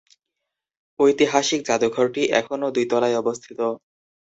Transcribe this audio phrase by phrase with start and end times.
[0.99, 3.59] ঐতিহাসিক জাদুঘরটি এখনও দুই তলায় অবস্থিত।